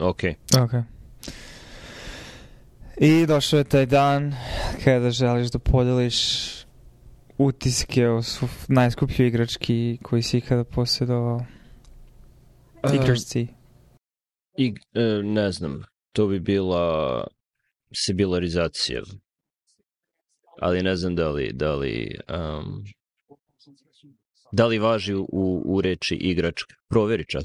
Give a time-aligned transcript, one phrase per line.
[0.00, 0.22] Ok.
[0.62, 0.72] Ok.
[3.00, 4.34] I došao je taj dan
[4.84, 6.48] kada želiš da podeliš
[7.38, 11.40] utiske o svu najskuplju igrački koji si ikada posjedovao.
[12.94, 13.46] Igračci.
[14.56, 17.26] I, e, ne znam, to bi bila
[17.94, 19.02] sibilarizacija.
[20.60, 22.84] Ali ne znam da li, da li, um,
[24.52, 26.74] da li važi u, u reči igračka.
[26.88, 27.44] Proveri čas.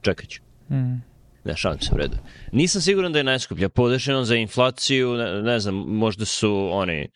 [0.00, 0.42] Čekat ću.
[0.70, 1.11] Mm.
[1.44, 2.16] Ne, šalim se u redu.
[2.52, 3.68] Nisam siguran da je najskuplja.
[3.68, 7.08] Podešeno za inflaciju, ne, ne znam, možda su oni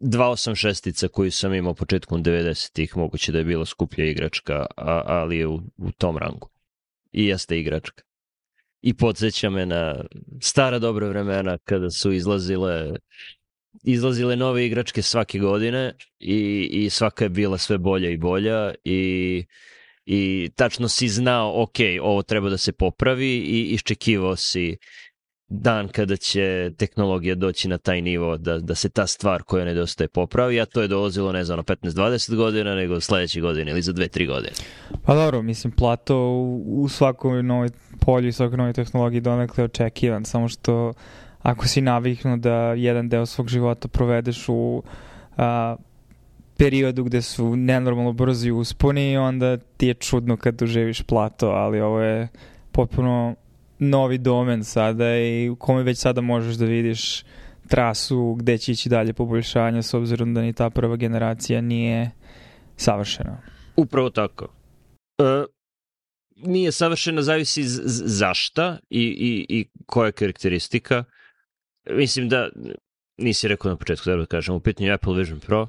[0.00, 5.46] 286-ica koju sam imao početkom 90-ih, moguće da je bila skuplja igračka, a, ali je
[5.46, 6.50] u, u tom rangu.
[7.12, 8.02] I jeste igračka.
[8.82, 10.04] I podsjeća me na
[10.40, 12.96] stara dobra vremena kada su izlazile
[13.84, 19.44] izlazile nove igračke svake godine i, i svaka je bila sve bolja i bolja i
[20.06, 24.76] i tačno si znao, ok, ovo treba da se popravi i iščekivao si
[25.48, 30.08] dan kada će tehnologija doći na taj nivo da, da se ta stvar koja nedostaje
[30.08, 34.26] popravi, a to je dolazilo ne znam 15-20 godina, nego sledeće godine ili za 2-3
[34.26, 34.52] godine.
[35.04, 36.16] Pa dobro, mislim, plato
[36.66, 37.68] u, svakoj novoj
[38.00, 40.92] polju i svakoj novoj tehnologiji donekle očekivan, samo što
[41.42, 44.82] ako si naviknu da jedan deo svog života provedeš u
[45.36, 45.76] a,
[46.56, 52.00] periodu gde su nenormalno brzi usponi, onda ti je čudno kad doživiš plato, ali ovo
[52.00, 52.28] je
[52.72, 53.34] potpuno
[53.78, 57.24] novi domen sada i u kome već sada možeš da vidiš
[57.68, 62.10] trasu gde će ići dalje poboljšanja s obzirom da ni ta prva generacija nije
[62.76, 63.42] savršena.
[63.76, 64.48] Upravo tako.
[65.18, 65.44] E,
[66.36, 71.04] nije savršena, zavisi zašta i, i, i koja je karakteristika.
[71.90, 72.48] Mislim da,
[73.18, 75.68] nisi rekao na početku, da kažem, u pitanju Apple Vision Pro,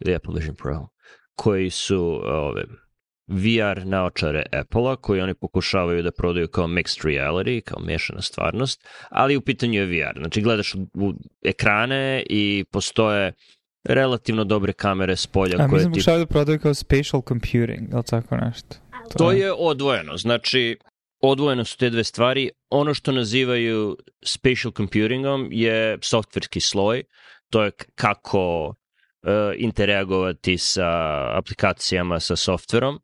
[0.00, 0.88] ili Apple Vision Pro,
[1.34, 2.64] koji su ove,
[3.26, 9.36] VR naočare Apple-a, koji oni pokušavaju da prodaju kao mixed reality, kao mešana stvarnost, ali
[9.36, 10.18] u pitanju je VR.
[10.18, 13.32] Znači, gledaš u, ekrane i postoje
[13.84, 15.56] relativno dobre kamere s polja.
[15.58, 15.96] A mislim ti...
[15.96, 18.76] pokušavaju da prodaju kao spatial computing, ili tako nešto.
[19.18, 20.16] To je odvojeno.
[20.16, 20.78] Znači,
[21.20, 22.50] odvojeno su te dve stvari.
[22.70, 27.02] Ono što nazivaju spatial computingom je softverski sloj.
[27.50, 28.74] To je kako
[29.56, 30.90] interagovati sa
[31.38, 32.98] aplikacijama, sa softverom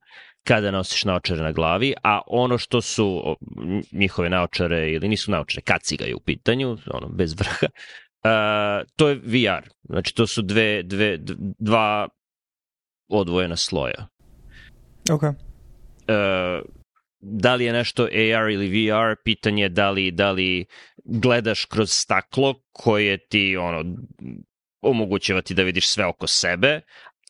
[0.45, 3.37] kada nosiš naočare na glavi, a ono što su
[3.93, 9.15] njihove naočare ili nisu naočare, kaciga je u pitanju, ono bez vrha, uh, to je
[9.15, 9.69] VR.
[9.83, 11.19] Znači to su dve, dve,
[11.59, 12.09] dva
[13.09, 14.07] odvojena sloja.
[15.13, 15.23] Ok.
[15.23, 15.31] Uh,
[17.21, 20.67] da li je nešto AR ili VR, pitanje je da li, da li
[21.05, 23.85] gledaš kroz staklo koje ti ono
[24.83, 26.81] omogućava ti da vidiš sve oko sebe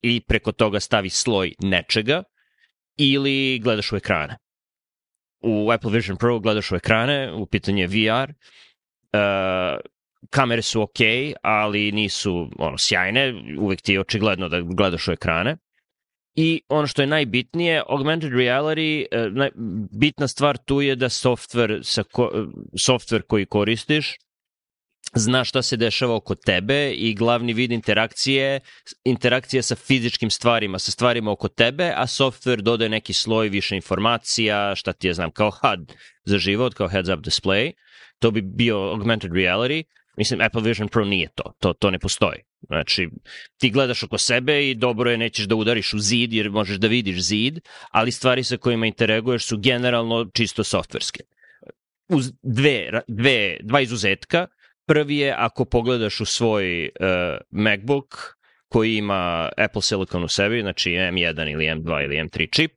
[0.02, 2.22] i preko toga stavi sloj nečega
[2.96, 4.36] ili gledaš u ekrane.
[5.42, 9.80] U Apple Vision Pro gledaš u ekrane, u pitanju je VR, uh,
[10.30, 11.00] kamere su ok,
[11.42, 15.56] ali nisu ono, sjajne, uvek ti je očigledno da gledaš u ekrane.
[16.34, 19.50] I ono što je najbitnije, augmented reality, naj,
[20.00, 22.30] bitna stvar tu je da software, sa ko,
[22.74, 24.16] software koji koristiš
[25.14, 28.60] zna šta se dešava oko tebe i glavni vid interakcije
[29.04, 34.74] interakcija sa fizičkim stvarima, sa stvarima oko tebe, a software dodaje neki sloj više informacija,
[34.76, 35.92] šta ti je znam, kao HUD
[36.24, 37.72] za život, kao heads up display.
[38.18, 39.82] To bi bio augmented reality.
[40.16, 41.52] Mislim, Apple Vision Pro nije to.
[41.58, 42.38] To, to ne postoji.
[42.66, 43.08] Znači,
[43.58, 46.86] ti gledaš oko sebe i dobro je, nećeš da udariš u zid jer možeš da
[46.86, 51.20] vidiš zid, ali stvari sa kojima interaguješ su generalno čisto softverske.
[52.08, 54.46] Uz dve, dve, dva izuzetka,
[54.90, 57.06] Prvi je ako pogledaš u svoj uh,
[57.50, 58.36] MacBook
[58.68, 62.72] koji ima Apple Silicon u sebi, znači M1 ili M2 ili M3 čip,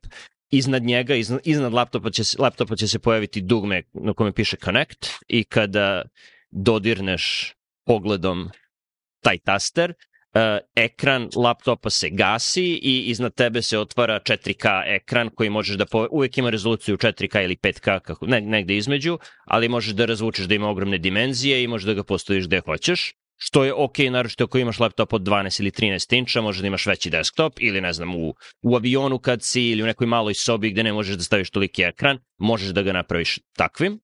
[0.50, 5.06] iznad njega, iznad, iznad laptopa, će, laptopa će se pojaviti dugme na kome piše Connect
[5.28, 6.02] i kada
[6.50, 7.54] dodirneš
[7.86, 8.50] pogledom
[9.22, 9.94] taj taster,
[10.74, 16.08] ekran laptopa se gasi i iznad tebe se otvara 4K ekran koji možeš da, po,
[16.10, 20.54] uvek ima rezoluciju 4K ili 5K, kako, ne, negde između, ali možeš da razvučeš da
[20.54, 24.58] ima ogromne dimenzije i možeš da ga postaviš gde hoćeš što je ok, naročito ako
[24.58, 28.14] imaš laptop od 12 ili 13 inča, možeš da imaš veći desktop ili ne znam
[28.14, 31.50] u, u avionu kad si ili u nekoj maloj sobi gde ne možeš da staviš
[31.50, 34.00] toliki ekran, možeš da ga napraviš takvim.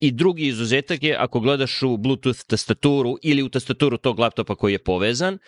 [0.00, 4.72] I drugi izuzetak je ako gledaš u Bluetooth tastaturu ili u tastaturu tog laptopa koji
[4.72, 5.38] je povezan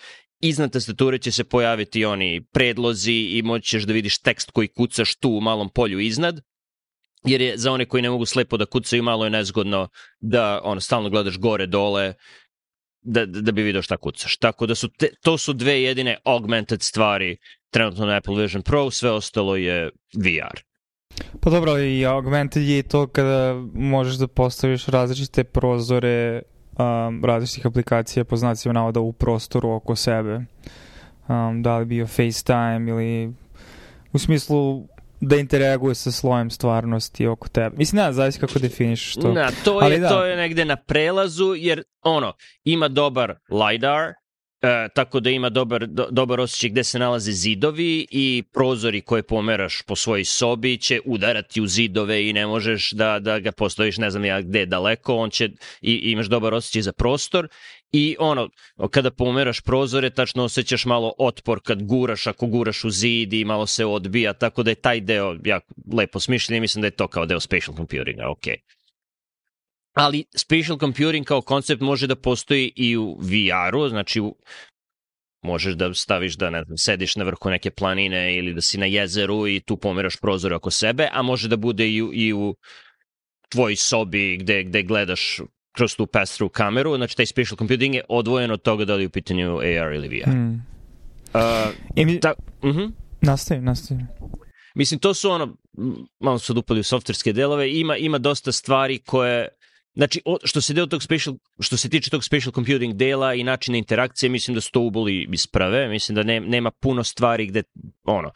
[0.49, 5.31] iznad tastature će se pojaviti oni predlozi i moćeš da vidiš tekst koji kucaš tu
[5.31, 6.41] u malom polju iznad,
[7.25, 9.89] jer je za one koji ne mogu slepo da kucaju malo je nezgodno
[10.21, 12.15] da ono, stalno gledaš gore, dole,
[13.03, 14.37] da, da bi video šta kucaš.
[14.37, 17.37] Tako da su te, to su dve jedine augmented stvari
[17.71, 20.61] trenutno na Apple Vision Pro, sve ostalo je VR.
[21.41, 26.43] Pa dobro, i augmented je to kada možeš da postaviš različite prozore
[26.79, 30.41] um, različitih aplikacija po znacima navoda u prostoru oko sebe.
[31.29, 33.33] Um, da li bio FaceTime ili
[34.13, 34.89] u smislu
[35.21, 37.77] da interaguje sa slojem stvarnosti oko tebe.
[37.77, 39.33] Mislim, ne, zavisi kako definiš to.
[39.33, 40.09] Na, to je, Ali da.
[40.09, 42.33] to je negde na prelazu, jer ono,
[42.65, 44.13] ima dobar LiDAR,
[44.65, 49.23] E, tako da ima dobar, do, dobar osjećaj gde se nalaze zidovi i prozori koje
[49.23, 53.99] pomeraš po svojoj sobi će udarati u zidove i ne možeš da, da ga postojiš
[53.99, 55.49] ne znam ja gde daleko, on će
[55.81, 57.49] i imaš dobar osjećaj za prostor
[57.93, 58.49] i ono,
[58.91, 63.67] kada pomeraš prozore, tačno osjećaš malo otpor kad guraš, ako guraš u zid i malo
[63.67, 67.09] se odbija, tako da je taj deo jako lepo smišljen i mislim da je to
[67.09, 68.55] kao deo spatial computinga, okej.
[68.55, 68.84] Okay
[69.95, 74.35] ali spatial computing kao koncept može da postoji i u VR-u, znači u,
[75.43, 78.87] možeš da staviš da ne znam, sediš na vrhu neke planine ili da si na
[78.87, 82.55] jezeru i tu pomeraš prozor oko sebe, a može da bude i u, i u
[83.49, 85.41] tvojoj sobi gde, gde gledaš
[85.77, 89.07] kroz tu pass-through kameru, znači taj spatial computing je odvojen od toga da li je
[89.07, 90.29] u pitanju AR ili VR.
[90.31, 90.67] Mm.
[91.35, 91.41] Uh,
[91.97, 92.21] I mi...
[92.21, 92.79] ta, uh mhm.
[92.79, 92.93] -huh.
[93.21, 94.07] Nastavim, nastavim.
[94.75, 95.57] Mislim, to su ono,
[96.21, 99.49] malo su odupali u softverske delove, ima, ima dosta stvari koje
[99.95, 103.79] Znači, što se deo tog special, što se tiče tog special computing dela i načina
[103.79, 107.63] interakcije, mislim da su to uboli isprave, mislim da ne, nema puno stvari gde,
[108.05, 108.31] ono,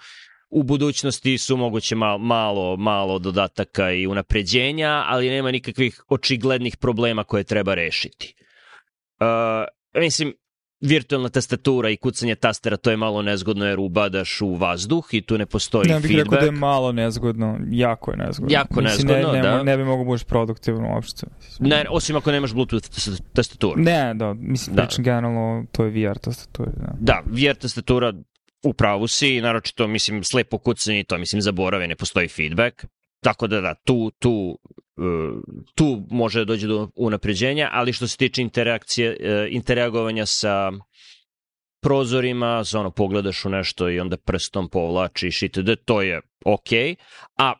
[0.50, 7.24] u budućnosti su moguće malo, malo, malo dodataka i unapređenja, ali nema nikakvih očiglednih problema
[7.24, 8.34] koje treba rešiti.
[9.20, 10.34] Uh, mislim,
[10.80, 15.38] virtualna tastatura i kucanje tastera, to je malo nezgodno jer ubadaš u vazduh i tu
[15.38, 16.02] ne postoji feedback.
[16.02, 18.52] Ne bih rekao da je malo nezgodno, jako je nezgodno.
[18.52, 19.62] Jako Mislim, nezgodno, ne, ne, da.
[19.62, 21.26] Ne bi mogo budeš produktivno uopšte.
[21.60, 22.88] Ne, osim ako nemaš Bluetooth
[23.32, 23.82] tastaturu.
[23.82, 24.82] Ne, da, mislim, da.
[24.82, 26.70] pričam generalno, to je VR tastatura.
[26.74, 28.12] Da, da VR tastatura
[28.62, 32.84] u pravu si, naročito, mislim, slepo kucanje to, mislim, zaborave, ne postoji feedback.
[33.20, 34.58] Tako da da, tu, tu,
[34.96, 35.02] e,
[35.74, 40.72] tu može da dođe do unapređenja, ali što se tiče interakcije, e, interagovanja sa
[41.80, 46.96] prozorima, sa ono, pogledaš u nešto i onda prstom povlačiš itd., to je okej, okay.
[47.36, 47.52] a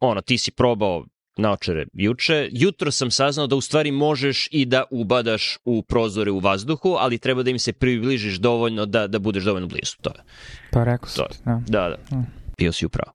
[0.00, 1.04] ono, ti si probao
[1.36, 2.48] naočare juče.
[2.52, 7.18] Jutro sam saznao da u stvari možeš i da ubadaš u prozore u vazduhu, ali
[7.18, 9.96] treba da im se približiš dovoljno da, da budeš dovoljno blizu.
[10.00, 10.22] To je.
[10.70, 11.26] Pa rekao sam.
[11.44, 11.62] Da.
[11.68, 12.16] da, da.
[12.16, 12.26] Mm.
[12.58, 13.12] Bio si upravo.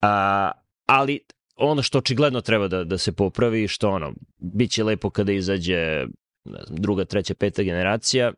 [0.00, 0.50] A,
[0.86, 1.20] ali
[1.56, 6.06] ono što očigledno treba da, da se popravi, što ono, bit će lepo kada izađe
[6.44, 8.32] ne znam, druga, treća, peta generacija,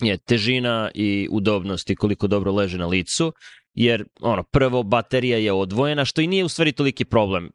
[0.00, 3.32] je težina i udobnost i koliko dobro leže na licu,
[3.74, 7.50] jer ono, prvo baterija je odvojena, što i nije u stvari toliki problem.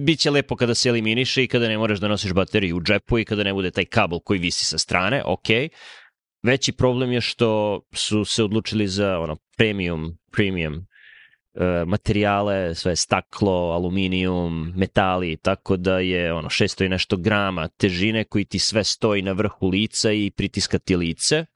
[0.00, 3.24] Biće lepo kada se eliminiše i kada ne moraš da nosiš bateriju u džepu i
[3.24, 5.48] kada ne bude taj kabel koji visi sa strane, ok.
[6.42, 10.86] Veći problem je što su se odlučili za ono premium, premium
[11.86, 18.44] materijale, sve staklo, aluminijum, metali, tako da je ono 600 i nešto grama težine koji
[18.44, 21.46] ti sve stoji na vrhu lica i pritiska ti lice.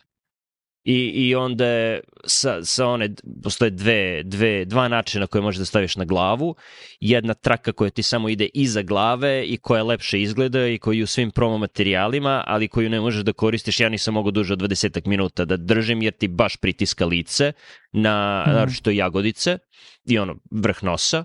[0.85, 5.65] I, i onda je sa, sa one, postoje dve, dve, dva načina koje možeš da
[5.65, 6.55] staviš na glavu.
[7.01, 11.07] Jedna traka koja ti samo ide iza glave i koja lepše izgleda i koju u
[11.07, 13.81] svim promo materijalima, ali koju ne možeš da koristiš.
[13.81, 17.53] Ja nisam mogu duže od 20 minuta da držim jer ti baš pritiska lice
[17.93, 18.51] na, mm.
[18.51, 19.59] naročito jagodice
[20.05, 21.25] i ono vrh nosa,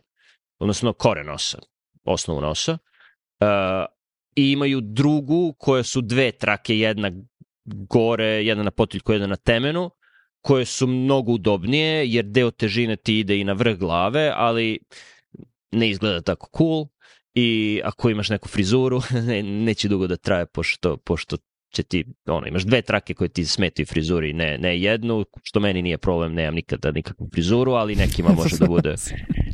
[0.60, 1.60] odnosno kore nosa,
[2.04, 2.78] osnovu nosa.
[3.40, 3.48] Uh,
[4.36, 7.12] I imaju drugu koja su dve trake, jedna
[7.74, 9.90] gore, jedna na potiljku, jedna na temenu,
[10.42, 14.80] koje su mnogo udobnije, jer deo težine ti ide i na vrh glave, ali
[15.72, 16.88] ne izgleda tako cool.
[17.34, 21.38] I ako imaš neku frizuru, ne, neće dugo da traje pošto, pošto
[21.74, 25.82] će ti, ono, imaš dve trake koje ti smetaju frizuri, ne, ne jednu, što meni
[25.82, 28.96] nije problem, nemam nikada nikakvu frizuru, ali nekima može da bude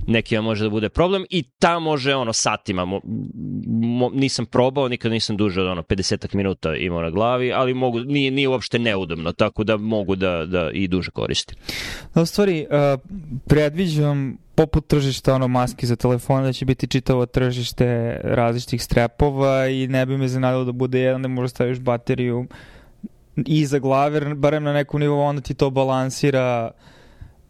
[0.08, 3.02] nekima može da bude problem i ta može ono satima mo,
[3.68, 8.00] mo, nisam probao, nikad nisam duže od ono 50 minuta imao na glavi, ali mogu
[8.00, 11.58] nije nije uopšte neudobno, tako da mogu da da i duže koristim.
[12.16, 13.00] Da, stvari uh,
[13.48, 19.88] predviđam poput tržišta ono maski za telefon da će biti čitavo tržište različitih strepova i
[19.88, 22.48] ne bi me zanadilo da bude jedan da možeš staviš bateriju
[23.36, 26.72] iza glave, barem na nekom nivou, onda ti to balansira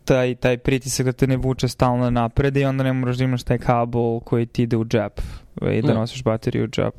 [0.05, 3.43] taj, taj pritisak da te ne vuče stalno napred i onda ne moraš da imaš
[3.43, 5.21] taj kabel koji ti ide u džep
[5.71, 6.93] i da nosiš bateriju u džep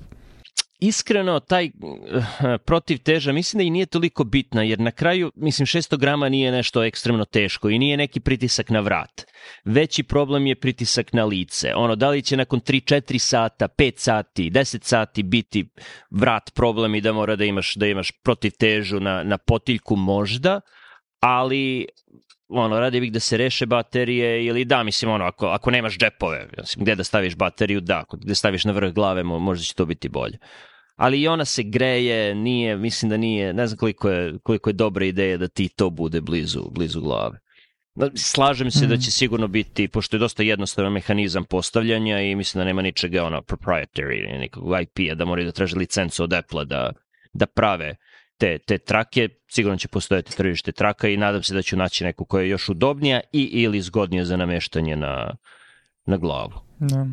[0.78, 2.24] iskreno, taj uh,
[2.64, 6.52] protiv teža, mislim da i nije toliko bitna, jer na kraju, mislim, 600 grama nije
[6.52, 9.24] nešto ekstremno teško i nije neki pritisak na vrat.
[9.64, 11.74] Veći problem je pritisak na lice.
[11.74, 15.68] Ono, da li će nakon 3-4 sata, 5 sati, 10 sati biti
[16.10, 20.60] vrat problem i da mora da imaš, da imaš protiv težu na, na potiljku možda,
[21.20, 21.86] ali
[22.48, 26.48] ono, radi bih da se reše baterije ili da, mislim, ono, ako, ako nemaš džepove,
[26.58, 29.86] mislim, gde da staviš bateriju, da, ako gde staviš na vrh glave, možda će to
[29.86, 30.38] biti bolje.
[30.96, 34.74] Ali i ona se greje, nije, mislim da nije, ne znam koliko je, koliko je
[34.74, 37.38] dobra ideja da ti to bude blizu, blizu glave.
[38.14, 38.88] Slažem se mm.
[38.88, 39.02] da mhm.
[39.02, 43.42] će sigurno biti, pošto je dosta jednostavan mehanizam postavljanja i mislim da nema ničega ono
[43.42, 46.92] proprietary, nekog IP-a, da moraju da traže licencu od Apple-a da,
[47.32, 47.96] da prave
[48.38, 52.24] te, te trake, sigurno će postojati tržište traka i nadam se da ću naći neku
[52.24, 55.36] koja je još udobnija i ili zgodnija za nameštanje na,
[56.06, 56.52] na glavu.
[56.78, 57.06] Da.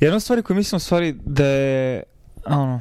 [0.00, 2.02] Jedna stvar koju mislim u stvari da je
[2.46, 2.80] ono,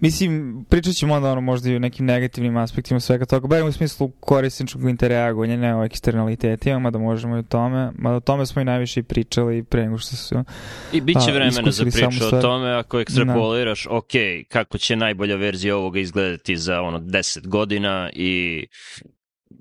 [0.00, 3.72] Mislim, pričat ćemo onda ono možda i o nekim negativnim aspektima svega toga, bar u
[3.72, 8.62] smislu korisničkog interreagovanja, ne o eksternalitetima, mada možemo i o tome, mada o tome smo
[8.62, 10.44] i najviše i pričali pre nego što su
[10.92, 13.96] I bit će vremena za priču o tome, ako ekstrapoliraš, no.
[13.96, 14.10] ok,
[14.48, 18.66] kako će najbolja verzija ovoga izgledati za ono 10 godina i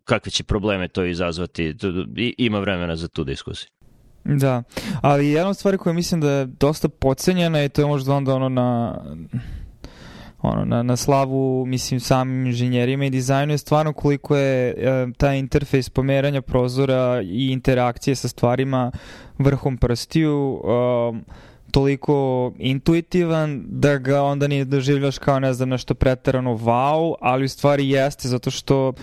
[0.03, 1.75] kakve će probleme to izazvati,
[2.17, 3.69] I, ima vremena za tu diskusiju.
[4.23, 4.63] Da,
[5.01, 8.35] ali jedna od stvari koja mislim da je dosta pocenjena i to je možda onda
[8.35, 9.01] ono na
[10.41, 15.39] ono, na, na slavu, mislim, samim inženjerima i dizajnu je stvarno koliko je e, taj
[15.39, 18.91] interfejs pomeranja prozora i interakcije sa stvarima
[19.37, 21.39] vrhom prstiju e,
[21.71, 27.49] toliko intuitivan da ga onda nije doživljaš kao ne znam nešto pretarano wow, ali u
[27.49, 28.93] stvari jeste zato što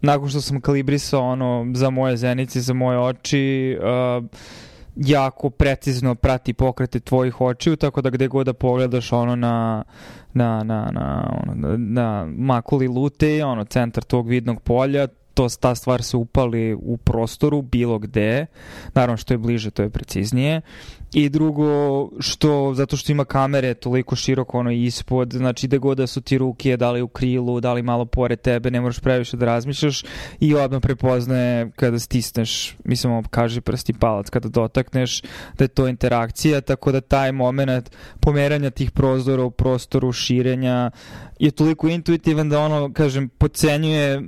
[0.00, 4.24] nakon što sam kalibrisao ono za moje zenice, za moje oči uh,
[4.96, 9.84] jako precizno prati pokrete tvojih očiju, tako da gde god da pogledaš ono na,
[10.34, 16.02] na, na, na, ono, na, makuli lute, ono, centar tog vidnog polja, to, ta stvar
[16.02, 18.46] se upali u prostoru bilo gde,
[18.94, 20.60] naravno što je bliže to je preciznije
[21.12, 26.06] i drugo što zato što ima kamere toliko široko ono ispod znači da god da
[26.06, 29.36] su ti ruke da li u krilu da li malo pored tebe ne moraš previše
[29.36, 30.04] da razmišljaš
[30.40, 35.22] i odmah prepoznaje kada stisneš mislim kaže prsti palac kada dotakneš
[35.58, 37.90] da je to interakcija tako da taj moment
[38.20, 40.90] pomeranja tih prozora u prostoru širenja
[41.40, 44.22] je toliko intuitivan da ono kažem pocenjuje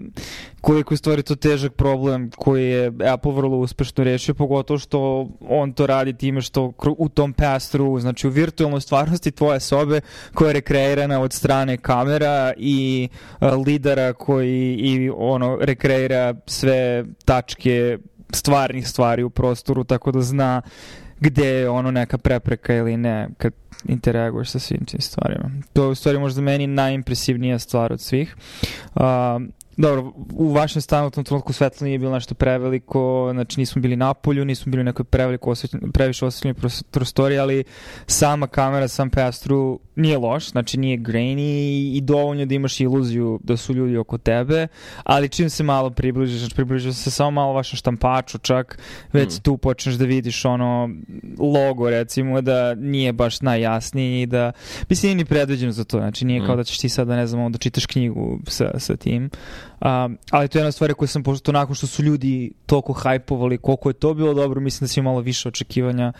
[0.61, 5.73] koliko je stvari to težak problem koji je Apple vrlo uspešno rešio, pogotovo što on
[5.73, 10.01] to radi time što u tom pastru, znači u virtualnoj stvarnosti tvoje sobe
[10.35, 13.09] koja je rekreirana od strane kamera i
[13.41, 17.99] uh, lidera koji i ono rekreira sve tačke
[18.31, 20.63] stvarnih stvari u prostoru, tako da zna
[21.23, 23.53] gde je ono neka prepreka ili ne kad
[23.89, 25.51] interaguješ sa svim tim stvarima.
[25.73, 28.37] To je u stvari možda meni najimpresivnija stvar od svih.
[28.95, 29.03] Uh,
[29.83, 33.97] Dobro, u vašem stanu u tom trenutku svetlo nije bilo nešto preveliko, znači nismo bili
[33.97, 37.65] na polju, nismo bili u nekoj preveliko osvetljen, previše osvetljenoj prostoriji, ali
[38.07, 43.57] sama kamera, sam pastru nije loš, znači nije grainy i dovoljno da imaš iluziju da
[43.57, 44.69] su ljudi oko tebe,
[45.05, 48.79] ali čim se malo približiš, znači približiš se samo malo vašem štampaču čak,
[49.13, 49.43] već mm.
[49.43, 50.91] tu počneš da vidiš ono
[51.39, 54.53] logo recimo da nije baš najjasniji i da,
[54.89, 56.47] mislim nije ni predviđeno za to, znači nije mm.
[56.47, 59.31] kao da ćeš ti sada ne znam da čitaš knjigu sa, sa tim,
[59.83, 63.59] Um, ali to je jedna stvar koju sam, pošto nakon što su ljudi toliko hajpovali
[63.59, 66.13] koliko je to bilo dobro, mislim da si malo više očekivanja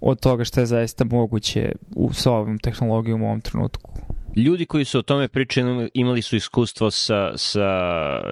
[0.00, 3.90] od toga što je zaista moguće u, sa ovom tehnologijom u ovom trenutku.
[4.36, 7.68] Ljudi koji su o tome pričali imali su iskustvo sa, sa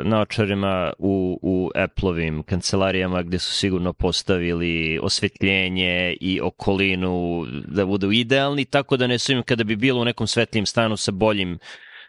[0.04, 8.64] naočarima u, u Apple-ovim kancelarijama gde su sigurno postavili osvetljenje i okolinu da budu idealni,
[8.64, 11.58] tako da ne sumim kada bi bilo u nekom svetlijem stanu sa boljim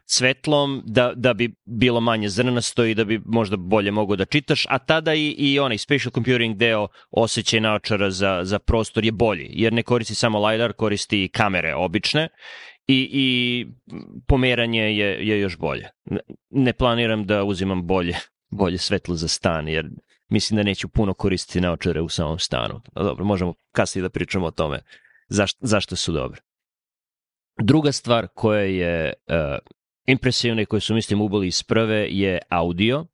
[0.05, 4.65] svetlom da, da bi bilo manje zrnasto i da bi možda bolje mogo da čitaš,
[4.69, 9.50] a tada i, i onaj special computing deo osjećaj naočara za, za prostor je bolji,
[9.51, 12.29] jer ne koristi samo LiDAR, koristi i kamere obične
[12.88, 13.67] i, i
[14.27, 15.89] pomeranje je, je još bolje.
[16.50, 18.15] Ne planiram da uzimam bolje,
[18.50, 19.89] bolje svetlo za stan, jer
[20.29, 22.81] mislim da neću puno koristiti naočare u samom stanu.
[22.95, 24.79] Dobro, možemo kasnije da pričamo o tome
[25.27, 26.41] zašto, zašto su dobre.
[27.62, 29.57] Druga stvar koja je uh,
[30.05, 33.05] impresivne koje su, mislim, uboli iz prve je audio,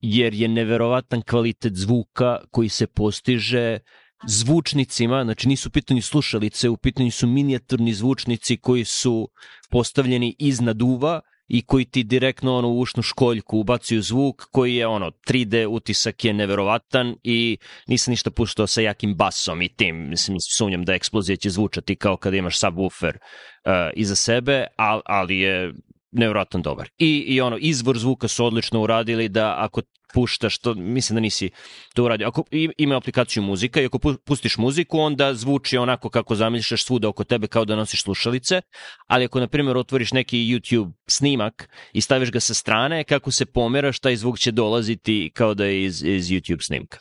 [0.00, 3.78] jer je neverovatan kvalitet zvuka koji se postiže
[4.26, 9.28] zvučnicima, znači nisu u pitanju slušalice, u pitanju su minijaturni zvučnici koji su
[9.70, 14.86] postavljeni iznad uva i koji ti direktno ono u ušnu školjku ubacuju zvuk koji je
[14.86, 20.36] ono 3D utisak je neverovatan i nisam ništa puštao sa jakim basom i tim, mislim,
[20.58, 25.72] sumnjam da eksplozija će zvučati kao kada imaš subwoofer uh, iza sebe, ali, ali je
[26.18, 26.88] nevjerojatno dobar.
[26.98, 29.82] I, I ono, izvor zvuka su odlično uradili da ako
[30.14, 31.50] puštaš to, mislim da nisi
[31.94, 32.28] to uradio.
[32.28, 32.44] Ako
[32.78, 37.46] ima aplikaciju muzika i ako pustiš muziku, onda zvuči onako kako zamišljaš svuda oko tebe
[37.46, 38.60] kao da nosiš slušalice,
[39.06, 43.46] ali ako, na primjer, otvoriš neki YouTube snimak i staviš ga sa strane, kako se
[43.46, 46.98] pomeraš, taj zvuk će dolaziti kao da je iz, iz YouTube snimka.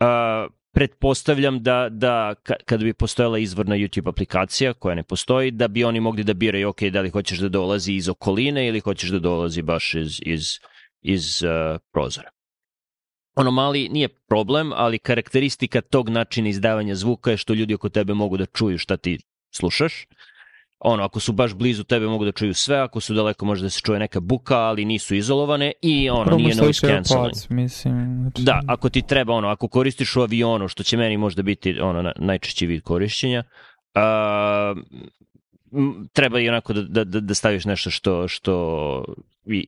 [0.00, 5.84] Uh, pretpostavljam da, da kada bi postojala izvorna YouTube aplikacija koja ne postoji, da bi
[5.84, 9.18] oni mogli da biraju, ok, da li hoćeš da dolazi iz okoline ili hoćeš da
[9.18, 10.42] dolazi baš iz, iz,
[11.02, 12.30] iz uh, prozora.
[13.36, 18.14] Ono mali nije problem, ali karakteristika tog načina izdavanja zvuka je što ljudi oko tebe
[18.14, 19.18] mogu da čuju šta ti
[19.50, 20.06] slušaš
[20.80, 23.70] ono, ako su baš blizu tebe mogu da čuju sve, ako su daleko može da
[23.70, 27.34] se čuje neka buka, ali nisu izolovane i ono, Prvo nije noise cancelling.
[27.48, 28.42] Mislim, znači...
[28.42, 32.12] Da, ako ti treba, ono, ako koristiš u avionu, što će meni možda biti ono,
[32.16, 33.42] najčešći vid korišćenja,
[33.94, 34.82] uh,
[36.12, 39.04] treba i onako da, da, da staviš nešto što, što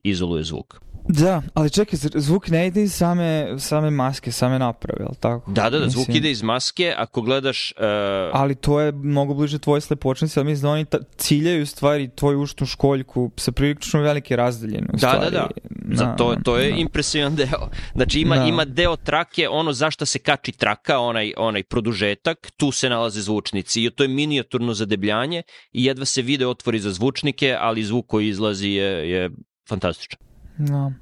[0.03, 0.81] izoluje zvuk.
[1.07, 5.51] Da, ali čekaj, zvuk ne ide iz same, same maske, same naprave, ali tako?
[5.51, 7.73] Da, da, da, zvuk ide iz maske, ako gledaš...
[7.77, 7.85] Uh...
[8.33, 12.41] Ali to je mnogo bliže tvoje slepočnici, ali mislim da oni ta, ciljaju stvari tvoju
[12.41, 14.87] ušnu školjku sa prilično velike razdaljene.
[14.91, 15.31] Da, stvari.
[15.31, 16.15] da, da, da.
[16.15, 16.77] to, to je da.
[16.77, 17.69] impresivan deo.
[17.95, 18.43] Znači ima, da.
[18.43, 23.83] ima deo trake, ono zašto se kači traka, onaj, onaj produžetak, tu se nalaze zvučnici
[23.83, 28.27] i to je minijaturno zadebljanje i jedva se vide otvori za zvučnike, ali zvuk koji
[28.27, 29.29] izlazi je, je
[29.69, 30.26] fantastičan.
[30.57, 30.93] No.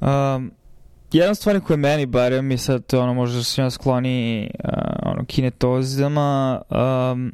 [0.00, 0.50] Um,
[1.12, 4.70] jedna stvar koja meni barem i sad to ono možda se ja skloni uh,
[5.02, 7.32] ono kinetozama um,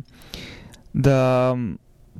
[0.92, 1.56] da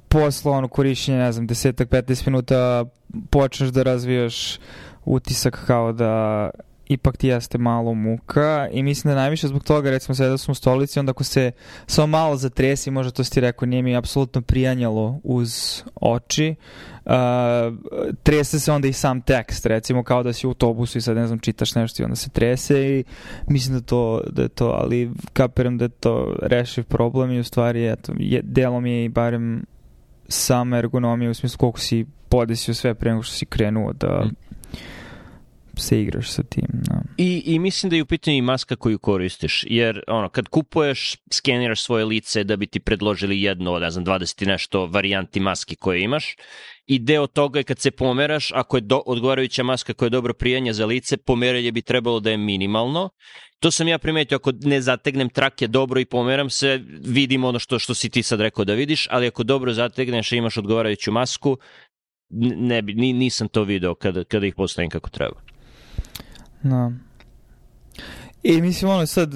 [0.09, 2.85] posle ono korišćenja ne znam desetak 15 minuta
[3.31, 4.59] počneš da razvijaš
[5.05, 6.51] utisak kao da
[6.89, 10.53] ipak ti jeste malo muka i mislim da najviše zbog toga recimo sada da smo
[10.53, 11.53] u stolici onda ako se
[11.87, 16.55] samo malo zatresi možda to si rekao nije mi apsolutno prijanjalo uz oči.
[17.05, 17.13] Uh,
[18.23, 21.27] trese se onda i sam tekst recimo kao da si u autobusu i sad ne
[21.27, 23.05] znam čitaš nešto i onda se trese i
[23.49, 27.45] mislim da to da je to ali kapiram da je to rešiv problem i u
[27.45, 29.65] stvari eto je, delom je i barem
[30.29, 34.47] sama ergonomija u smislu koliko si podesio sve pre nego što si krenuo da mm
[35.79, 36.69] se igraš sa tim.
[36.73, 37.03] No.
[37.17, 41.17] I, I mislim da je u pitanju i maska koju koristiš, jer ono, kad kupuješ,
[41.33, 46.03] skeniraš svoje lice da bi ti predložili jedno ne znam, 20 nešto varijanti maski koje
[46.03, 46.37] imaš
[46.87, 50.35] i deo toga je kad se pomeraš, ako je do, odgovarajuća maska koja je dobro
[50.35, 53.11] prijanja za lice, pomeranje bi trebalo da je minimalno.
[53.61, 57.79] To sam ja primetio, ako ne zategnem trake dobro i pomeram se, vidim ono što,
[57.79, 61.59] što si ti sad rekao da vidiš, ali ako dobro zategneš i imaš odgovarajuću masku,
[62.31, 65.46] ne nisam to video kada, kada ih postavim kako treba.
[66.71, 66.93] Da.
[68.43, 69.35] I mislim, ono, sad,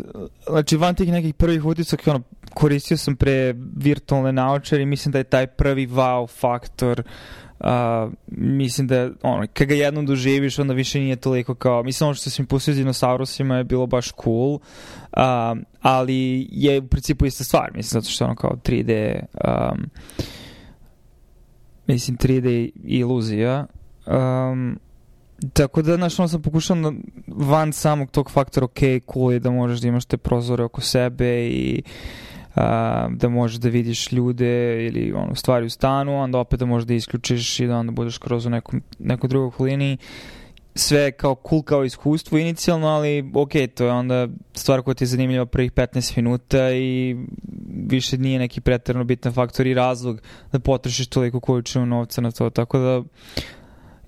[0.48, 2.22] znači, van tih nekih prvih uticaka, ono,
[2.54, 7.02] koristio sam pre virtualne naučare i mislim da je taj prvi wow faktor
[7.60, 12.14] Uh, mislim da ono, kad ga jednom doživiš onda više nije toliko kao mislim ono
[12.14, 14.60] što sam pustio s dinosaurusima je bilo baš cool uh,
[15.80, 19.20] ali je u principu ista stvar mislim zato što ono kao 3D
[19.72, 19.90] um,
[21.86, 23.66] mislim 3D iluzija
[24.06, 24.78] um,
[25.52, 26.92] Tako da, znaš, ono sam pokušao da
[27.28, 28.78] van samog tog faktora, ok,
[29.12, 31.82] cool je da možeš da imaš te prozore oko sebe i
[32.54, 36.86] a, da možeš da vidiš ljude ili ono, stvari u stanu, onda opet da možeš
[36.86, 39.96] da isključiš i da onda budeš kroz u nekom, nekoj drugoj okolini.
[40.74, 45.08] Sve kao cool kao iskustvo inicijalno, ali ok, to je onda stvar koja ti je
[45.08, 47.16] zanimljiva prvih 15 minuta i
[47.86, 50.20] više nije neki pretarno bitan faktor i razlog
[50.52, 53.02] da potrošiš toliko količinu novca na to, tako da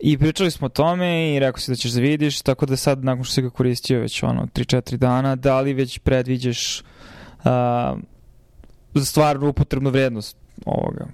[0.05, 3.05] I pričali smo o tome i rekao si da ćeš da vidiš, tako da sad
[3.05, 7.99] nakon što si ga koristio već ono 3-4 dana, da li već predviđaš uh,
[9.05, 10.37] stvarnu upotrebnu vrednost
[10.67, 11.07] ovoga?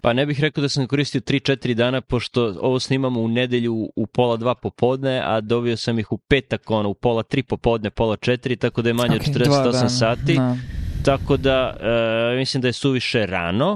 [0.00, 3.90] Pa ne bih rekao da sam ga koristio 3-4 dana, pošto ovo snimamo u nedelju
[3.96, 7.90] u pola dva popodne, a dobio sam ih u petak, ono, u pola tri popodne,
[7.90, 10.34] pola četiri, tako da je manje okay, od 48 sati.
[10.34, 10.56] Da.
[11.04, 13.72] Tako da, uh, mislim da je suviše rano.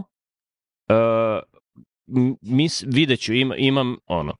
[0.88, 1.49] Uh,
[2.42, 4.36] mis, vidjet ću, ima, imam ono,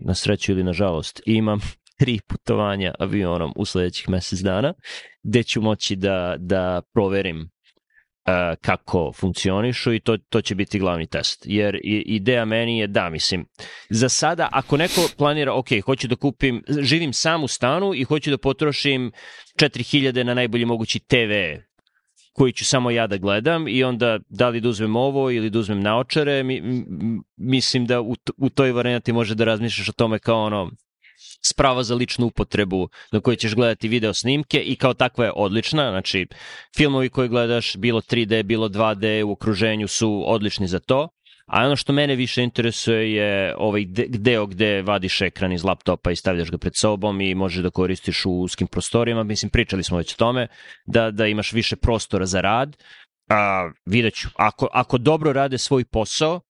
[0.00, 1.60] na sreću ili na žalost, imam
[1.98, 4.74] tri putovanja avionom u sledećih mesec dana,
[5.22, 11.06] gde ću moći da, da proverim uh, kako funkcionišu i to, to će biti glavni
[11.06, 11.42] test.
[11.44, 13.46] Jer ideja meni je da, mislim,
[13.90, 18.30] za sada ako neko planira, ok, hoću da kupim, živim sam u stanu i hoću
[18.30, 19.12] da potrošim
[19.60, 21.60] 4000 na najbolji mogući TV
[22.32, 25.58] koji ću samo ja da gledam i onda da li da uzmem ovo ili da
[25.58, 26.62] uzmem naočare, mi,
[27.36, 30.70] mislim da u, u toj varijanti može da razmišljaš o tome kao ono
[31.42, 35.90] sprava za ličnu upotrebu na kojoj ćeš gledati video snimke i kao takva je odlična,
[35.90, 36.26] znači
[36.76, 41.08] filmovi koje gledaš, bilo 3D, bilo 2D u okruženju su odlični za to,
[41.50, 46.16] A ono što mene više interesuje je ovaj deo gde vadiš ekran iz laptopa i
[46.16, 49.22] stavljaš ga pred sobom i možeš da koristiš u uskim prostorijama.
[49.22, 50.46] Mislim, pričali smo već o tome,
[50.86, 52.76] da, da imaš više prostora za rad.
[53.30, 56.40] A, vidjet ću, ako, ako dobro rade svoj posao,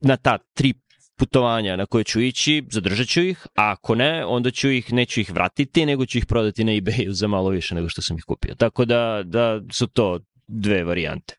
[0.00, 0.74] na ta tri
[1.18, 5.20] putovanja na koje ću ići, zadržat ću ih, a ako ne, onda ću ih, neću
[5.20, 8.24] ih vratiti, nego ću ih prodati na ebayu za malo više nego što sam ih
[8.26, 8.54] kupio.
[8.54, 11.34] Tako da, da su to dve varijante.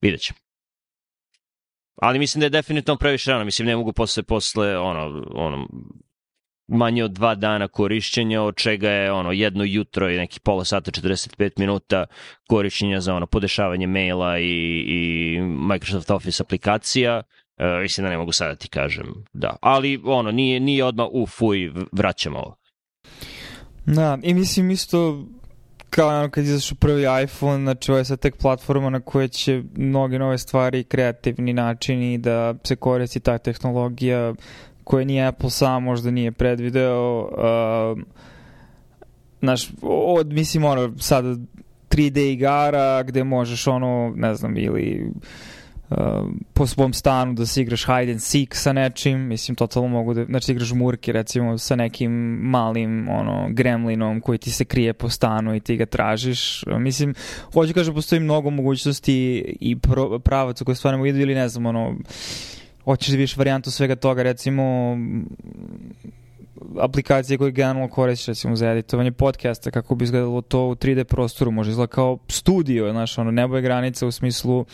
[0.00, 0.47] Vidjet ćemo.
[2.02, 3.44] Ali mislim da je definitivno previše rano.
[3.44, 5.68] Mislim, ne mogu posle, posle ono, ono,
[6.68, 10.90] manje od dva dana korišćenja, od čega je ono jedno jutro i neki pola sata,
[10.90, 12.06] 45 minuta
[12.48, 17.22] korišćenja za ono podešavanje maila i, i Microsoft Office aplikacija.
[17.56, 19.56] E, mislim da ne mogu sada da ti kažem, da.
[19.62, 22.56] Ali ono, nije, nije odmah u fuj, vraćamo ovo.
[23.86, 25.24] Da, i mislim isto
[25.90, 29.62] kao ono kad izašu prvi iPhone, znači ovo je sad tek platforma na kojoj će
[29.76, 34.34] mnoge nove stvari, kreativni načini da se koristi ta tehnologija
[34.84, 37.20] koje ni Apple sam možda nije predvideo.
[37.22, 38.02] Uh,
[39.40, 41.24] znaš, od, mislim, ono, sad
[41.90, 45.22] 3D igara gde možeš ono, ne znam, ili uh,
[46.54, 50.24] po svom stanu da se igraš hide and seek sa nečim, mislim totalno mogu da,
[50.24, 55.54] znači igraš murke recimo sa nekim malim ono gremlinom koji ti se krije po stanu
[55.54, 57.14] i ti ga tražiš, mislim
[57.52, 59.76] hoću kažem postoji mnogo mogućnosti i
[60.24, 61.94] pravaca koje stvarno mogu ili ne znam ono
[62.84, 64.96] hoćeš da vidiš varijantu svega toga, recimo
[66.80, 71.50] aplikacije koje generalno koristiš recimo za editovanje podcasta, kako bi izgledalo to u 3D prostoru,
[71.50, 74.64] može izgledati kao studio, znaš, ono, nebo je granica u smislu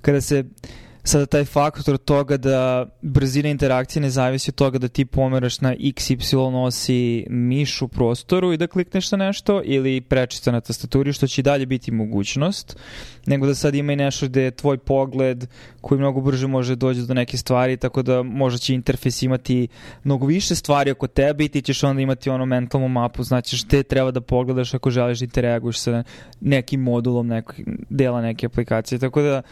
[0.00, 0.44] kada se
[1.04, 5.74] sada taj faktor toga da brzina interakcije ne zavisi od toga da ti pomeraš na
[5.80, 11.12] x, y osi miš u prostoru i da klikneš na nešto ili prečica na tastaturi,
[11.12, 12.76] što će i dalje biti mogućnost,
[13.26, 15.46] nego da sad ima i nešto gde je tvoj pogled
[15.80, 19.68] koji mnogo brže može doći do neke stvari, tako da možda će interfejs imati
[20.04, 23.82] mnogo više stvari oko tebe i ti ćeš onda imati ono mentalnu mapu, znači gde
[23.82, 26.02] treba da pogledaš ako želiš da interaguješ sa
[26.40, 27.56] nekim modulom nekog
[27.90, 29.42] dela neke aplikacije, tako da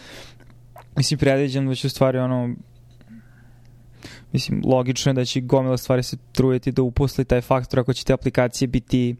[0.97, 2.55] mislim, predviđam da će stvari ono
[4.33, 8.05] mislim, logično je da će gomila stvari se trujeti da uposli taj faktor ako će
[8.05, 9.17] te aplikacije biti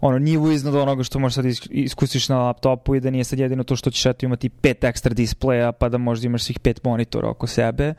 [0.00, 3.64] ono, nivo iznad onoga što možeš sad iskusiš na laptopu i da nije sad jedino
[3.64, 7.30] to što ćeš eto imati pet ekstra displeja pa da možda imaš svih pet monitora
[7.30, 7.94] oko sebe,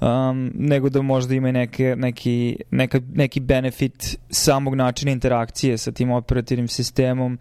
[0.00, 6.10] um, nego da možda ima neke, neki, neka, neki benefit samog načina interakcije sa tim
[6.10, 7.38] operativnim sistemom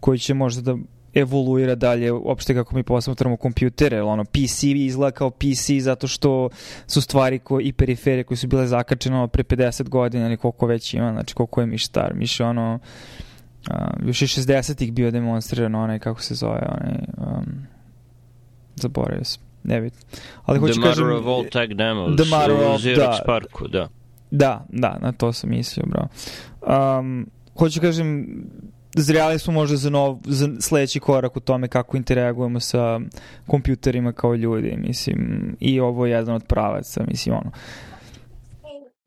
[0.00, 0.78] koji će možda da
[1.14, 6.48] evoluira dalje uopšte kako mi posmatramo kompjutere, ono PC izgleda kao PC zato što
[6.86, 10.66] su stvari ko, i periferije koje su bile zakačene ono, pre 50 godina ili koliko
[10.66, 12.78] već ima, znači koliko je Miš star, Miš je ono
[13.70, 17.46] uh, još je 60-ih bio demonstriran onaj, kako se zove, onaj um,
[18.74, 20.00] zaboravio sam, ne vidim.
[20.44, 21.04] Ali hoću kažem...
[21.04, 23.88] The Matter of All Tag Demos The Matter of, da, Parku, da.
[24.30, 26.08] Da, da, na to sam mislio, bro.
[26.98, 27.26] Um,
[27.58, 28.26] hoću kažem,
[28.96, 33.00] zreli smo možda za, nov, za sledeći korak u tome kako interagujemo sa
[33.46, 37.50] kompjuterima kao ljudi, mislim, i ovo je jedan od pravaca, mislim, ono.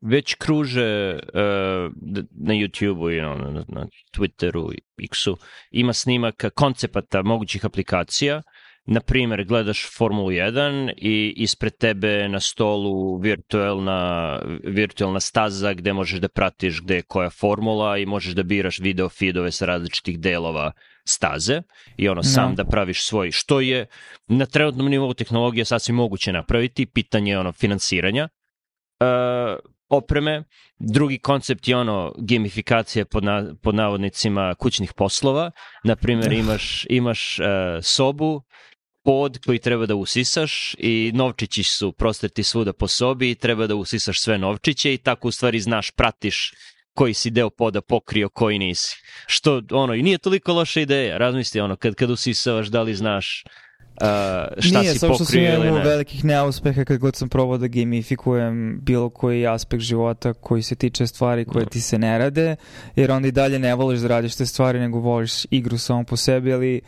[0.00, 1.92] Već kruže uh,
[2.30, 5.36] na YouTube-u i you know, na, na Twitteru i X-u
[5.70, 8.42] ima snimaka koncepata mogućih aplikacija
[8.86, 16.20] na primer, gledaš Formulu 1 i ispred tebe na stolu virtualna, virtualna staza gde možeš
[16.20, 20.72] da pratiš gde je koja formula i možeš da biraš video feedove sa različitih delova
[21.04, 21.62] staze
[21.96, 22.54] i ono sam no.
[22.54, 23.86] da praviš svoj, što je
[24.26, 28.28] na trenutnom nivou tehnologije sasvim moguće napraviti, pitanje ono finansiranja
[29.00, 30.44] uh, opreme.
[30.78, 35.50] Drugi koncept je ono gamifikacija pod, na, pod navodnicima kućnih poslova.
[35.84, 37.46] Na primjer imaš, imaš uh,
[37.82, 38.42] sobu
[39.04, 43.74] pod koji treba da usisaš i novčići su prostreti svuda po sobi i treba da
[43.74, 46.52] usisaš sve novčiće i tako u stvari znaš, pratiš
[46.94, 48.96] koji si deo poda pokrio, koji nisi.
[49.26, 53.44] Što, ono, i nije toliko loša ideja, razmisli, ono, kad, kad usisavaš, da li znaš
[53.46, 55.58] uh, šta nije, si pokrio ili ne.
[55.58, 59.82] Nije, sam što sam velikih neuspeha kad god sam probao da gamifikujem bilo koji aspekt
[59.82, 62.56] života koji se tiče stvari koje ti se ne rade,
[62.96, 66.16] jer onda i dalje ne voliš da radiš te stvari, nego voliš igru samo po
[66.16, 66.80] sebi, ali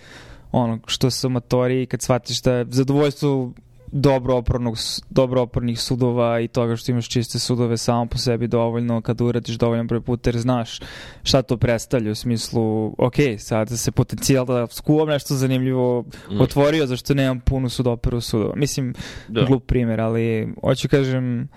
[0.54, 3.52] ono, što su amatori kad shvatiš da je zadovoljstvo
[3.96, 4.76] dobro, opornog,
[5.10, 9.56] dobro opornih sudova i toga što imaš čiste sudove samo po sebi dovoljno kada uradiš
[9.56, 10.80] dovoljno broj puta jer znaš
[11.22, 16.40] šta to predstavlja u smislu ok, sad se potencijal da skuvam nešto zanimljivo mm.
[16.40, 18.54] otvorio zašto nemam punu sudoperu sudova.
[18.56, 18.94] Mislim,
[19.28, 19.44] da.
[19.44, 21.48] glup primjer, ali hoću kažem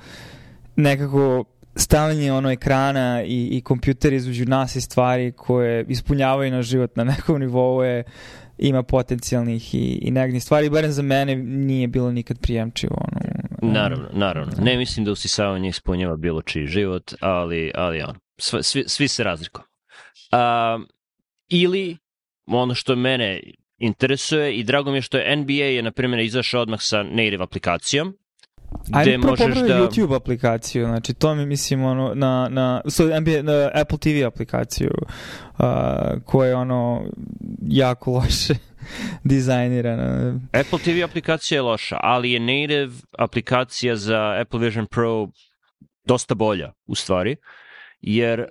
[0.75, 1.43] nekako
[1.75, 7.03] stavljanje ono ekrana i, i kompjuter između nas i stvari koje ispunjavaju naš život na
[7.03, 8.03] nekom nivou je
[8.57, 12.95] ima potencijalnih i, i negnih stvari, barem za mene nije bilo nikad prijemčivo.
[13.61, 13.73] Ono.
[13.73, 14.53] Naravno, naravno.
[14.61, 19.65] Ne mislim da usisavanje ispunjava bilo čiji život, ali, ali on, svi, svi se razlikuju.
[20.31, 20.79] A,
[21.49, 21.97] ili
[22.45, 23.41] ono što mene
[23.77, 27.43] interesuje i drago mi je što je NBA je, na primjer, izašao odmah sa native
[27.43, 28.17] aplikacijom,
[28.93, 29.43] Ajde prvo da...
[29.43, 34.91] YouTube aplikaciju, znači to mi mislim ono na, na, so, NBA, na Apple TV aplikaciju
[34.99, 35.65] uh,
[36.25, 37.03] koja je ono
[37.61, 38.53] jako loše
[39.23, 40.39] dizajnirana.
[40.53, 45.27] Apple TV aplikacija je loša, ali je native aplikacija za Apple Vision Pro
[46.05, 47.35] dosta bolja u stvari
[48.01, 48.47] jer uh,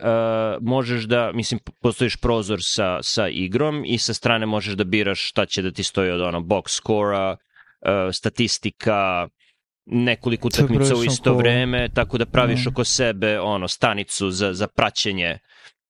[0.61, 5.47] možeš da, mislim, postojiš prozor sa, sa igrom i sa strane možeš da biraš šta
[5.47, 7.37] će da ti stoji od ono box score uh,
[8.13, 9.29] statistika,
[9.87, 11.37] nekoliko utakmica u isto cool.
[11.37, 12.69] vreme, tako da praviš mm.
[12.69, 15.39] oko sebe ono stanicu za, za praćenje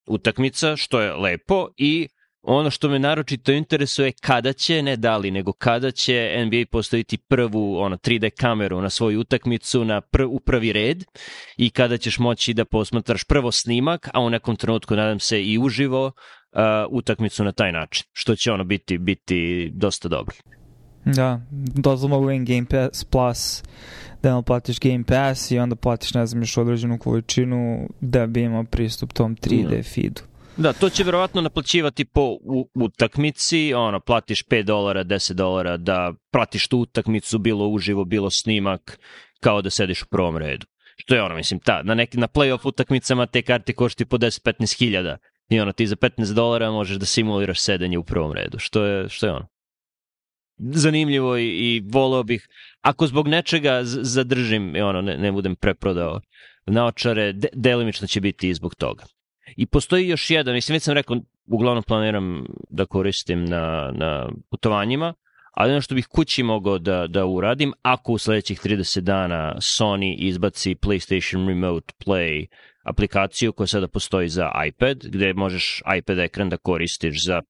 [0.07, 2.07] utakmica, što je lepo i
[2.41, 7.17] ono što me naročito interesuje kada će, ne da li, nego kada će NBA postaviti
[7.17, 11.03] prvu ono 3D kameru na svoju utakmicu na pr, u prvi red
[11.57, 15.57] i kada ćeš moći da posmatraš prvo snimak, a u nekom trenutku nadam se i
[15.57, 16.11] uživo uh,
[16.89, 20.35] utakmicu na taj način, što će ono biti biti dosta dobro.
[21.05, 21.41] Da,
[21.75, 23.63] dozvo mogu in Game Pass Plus
[24.23, 28.41] da nam platiš Game Pass i onda platiš, ne znam, još određenu količinu da bi
[28.41, 29.83] imao pristup tom 3D da.
[29.83, 30.21] feedu.
[30.57, 32.37] Da, to će verovatno naplaćivati po
[32.73, 38.99] utakmici, ono, platiš 5 dolara, 10 dolara da pratiš tu utakmicu, bilo uživo, bilo snimak,
[39.39, 40.65] kao da sediš u prvom redu.
[40.95, 44.79] Što je ono, mislim, ta, na, neki, na playoff utakmicama te karte košti po 10-15
[44.79, 45.17] hiljada
[45.49, 49.09] i ono, ti za 15 dolara možeš da simuliraš sedenje u prvom redu, što je,
[49.09, 49.47] što je ono
[50.57, 52.47] zanimljivo i, i voleo bih,
[52.81, 56.21] ako zbog nečega zadržim, ono, ne, ne budem preprodao
[56.65, 59.03] naočare, de, delimično će biti i zbog toga.
[59.55, 65.13] I postoji još jedan, mislim, već sam rekao, uglavnom planiram da koristim na, na putovanjima,
[65.51, 70.15] ali ono što bih kući mogao da, da uradim, ako u sledećih 30 dana Sony
[70.19, 72.45] izbaci PlayStation Remote Play
[72.83, 77.41] aplikaciju koja sada postoji za iPad, gde možeš iPad ekran da koristiš za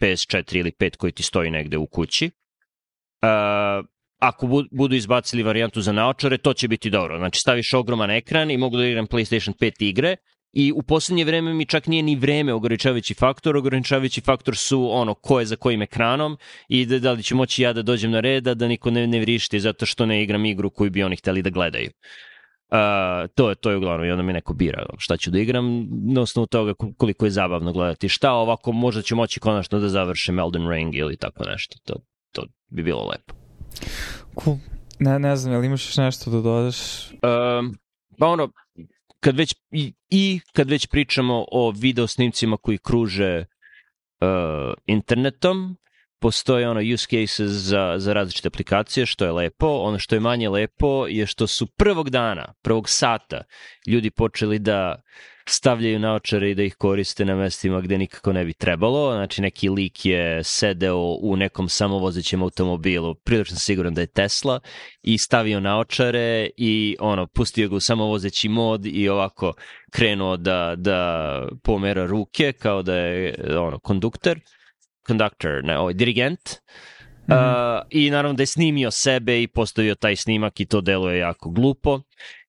[0.00, 2.30] PS4 ili 5 koji ti stoji negde u kući.
[3.22, 3.86] Uh,
[4.18, 7.18] ako budu izbacili varijantu za naočare, to će biti dobro.
[7.18, 10.16] Znači, staviš ogroman ekran i mogu da igram PlayStation 5 igre
[10.52, 15.14] i u poslednje vreme mi čak nije ni vreme ograničavajući faktor, ograničavajući faktor su ono
[15.14, 18.20] ko je za kojim ekranom i da, da li ću moći ja da dođem na
[18.20, 21.42] reda, da niko ne, ne vrišti zato što ne igram igru koju bi oni hteli
[21.42, 21.90] da gledaju.
[21.90, 22.35] Uh,
[23.34, 26.20] to, je, to je uglavnom i onda mi neko bira šta ću da igram na
[26.20, 28.08] osnovu toga koliko je zabavno gledati.
[28.08, 31.78] Šta ovako možda ću moći konačno da završim Elden Ring ili tako nešto.
[31.84, 31.94] To,
[32.32, 33.34] to bi bilo lepo.
[34.44, 34.56] Cool.
[34.98, 37.10] Ne, ne znam, jel imaš još nešto da dodaš?
[37.10, 37.78] Um,
[38.18, 38.48] pa ono,
[39.20, 43.44] kad već, i, i kad već pričamo o video snimcima koji kruže
[44.20, 45.76] uh, internetom,
[46.18, 49.66] postoje ono use cases za, za različite aplikacije, što je lepo.
[49.66, 53.42] Ono što je manje lepo je što su prvog dana, prvog sata,
[53.86, 55.02] ljudi počeli da
[55.48, 59.12] stavljaju naočare i da ih koriste na mestima gde nikako ne bi trebalo.
[59.12, 64.60] Znači, neki lik je sedeo u nekom samovozećem automobilu, prilično siguran da je Tesla,
[65.02, 69.52] i stavio naočare i ono, pustio ga u samovozeći mod i ovako
[69.90, 74.40] krenuo da, da pomera ruke kao da je ono, konduktor
[75.06, 76.40] conductor, ne, ovaj, dirigent.
[77.28, 77.78] Mm -hmm.
[77.78, 81.50] uh, I naravno da je snimio sebe i postavio taj snimak i to deluje jako
[81.50, 82.00] glupo.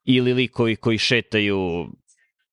[0.04, 1.88] Ili likovi koji šetaju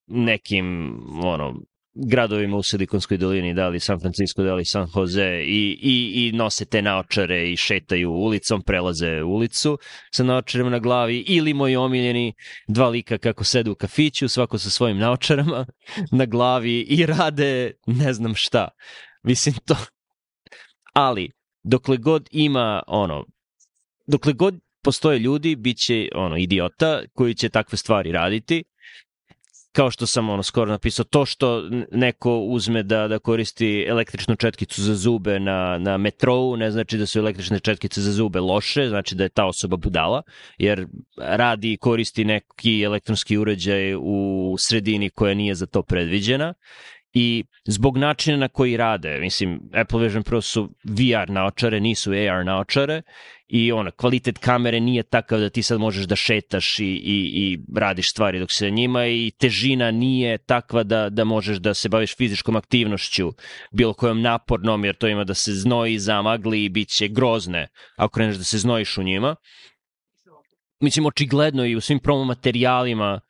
[0.07, 1.55] nekim ono,
[1.95, 6.33] gradovima u Silikonskoj dolini, da li San Francisco, da li San Jose i, i, i
[6.33, 9.79] nose te naočare i šetaju ulicom, prelaze ulicu
[10.11, 12.33] sa naočarima na glavi ili moji omiljeni
[12.69, 15.67] dva lika kako sedu u kafiću, svako sa svojim naočarama
[16.19, 18.69] na glavi i rade ne znam šta.
[19.23, 19.77] Mislim, to,
[20.95, 21.31] ali
[21.63, 23.25] dokle god ima ono,
[24.07, 28.65] dokle god postoje ljudi, bit će ono, idiota koji će takve stvari raditi,
[29.73, 34.83] kao što sam ono skoro napisao, to što neko uzme da, da koristi električnu četkicu
[34.83, 39.15] za zube na, na metrou, ne znači da su električne četkice za zube loše, znači
[39.15, 40.23] da je ta osoba budala,
[40.59, 46.55] jer radi i koristi neki elektronski uređaj u sredini koja nije za to predviđena
[47.15, 52.45] i zbog načina na koji rade, mislim, Apple Vision Pro su VR naočare, nisu AR
[52.45, 53.03] naočare
[53.49, 57.59] i ona, kvalitet kamere nije takav da ti sad možeš da šetaš i, i, i
[57.77, 62.17] radiš stvari dok se njima i težina nije takva da, da možeš da se baviš
[62.17, 63.33] fizičkom aktivnošću
[63.73, 68.13] bilo kojom napornom, jer to ima da se znoji, zamagli i bit će grozne ako
[68.13, 69.37] kreneš da se znojiš u njima.
[70.81, 73.21] Mislim, očigledno i u svim promo materijalima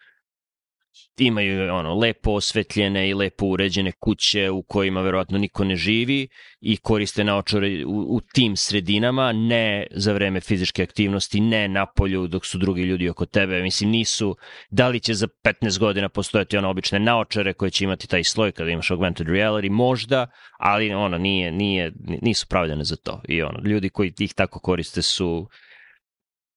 [1.19, 6.29] imaju ono lepo osvetljene i lepo uređene kuće u kojima verovatno niko ne živi
[6.61, 12.27] i koriste naočare u, u tim sredinama, ne za vreme fizičke aktivnosti, ne na polju
[12.27, 13.63] dok su drugi ljudi oko tebe.
[13.63, 14.37] Mislim, nisu,
[14.71, 18.53] da li će za 15 godina postojati ono obične naočare koje će imati taj sloj
[18.53, 20.27] kada imaš augmented reality, možda,
[20.59, 23.23] ali ono, nije, nije, nisu pravljene za to.
[23.29, 25.49] I ono, ljudi koji ih tako koriste su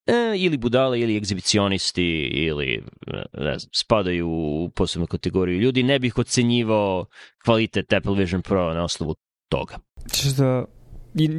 [0.08, 2.84] e, ili budale ili egzibicionisti ili
[3.34, 5.84] ne znam, spadaju u posebnu kategoriju ljudi.
[5.84, 7.06] Ne bih ocenjivao
[7.46, 9.15] kvalitet Apple Vision Pro na osnovu
[9.50, 9.76] toga.
[10.13, 10.65] Češ da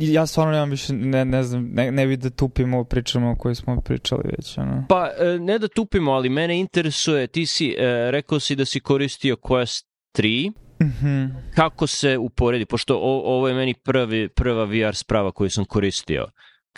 [0.00, 3.54] ja stvarno nemam više, ne, ne znam, ne, ne bih da tupimo pričamo o kojoj
[3.54, 4.58] smo pričali već.
[4.58, 4.84] Ono.
[4.88, 8.80] Pa, e, ne da tupimo, ali mene interesuje, ti si, e, rekao si da si
[8.80, 9.84] koristio Quest
[10.18, 10.52] 3,
[10.82, 11.30] Mm -hmm.
[11.54, 16.26] Kako se uporedi, pošto o, ovo je meni prvi, prva VR sprava koju sam koristio